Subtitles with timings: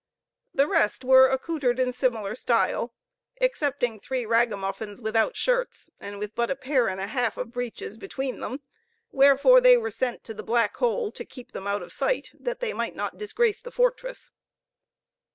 [0.51, 2.91] The rest were accoutred in similar style,
[3.39, 7.97] excepting three ragamuffins without shirts, and with but a pair and a half of breeches
[7.99, 8.61] between them;
[9.11, 12.61] wherefore they were sent to the black hole, to keep them out of sight, that
[12.61, 14.31] they might not disgrace the fortress.